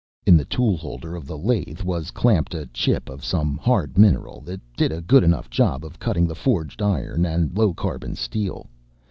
[0.25, 4.41] In the tool holder of the lathe was clamped a chip of some hard mineral
[4.41, 8.67] that did a good enough job of cutting the forged iron and low carbon steel.